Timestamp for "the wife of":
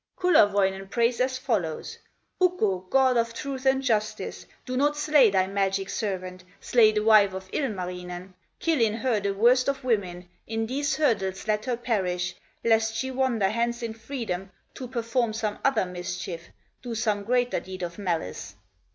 6.91-7.47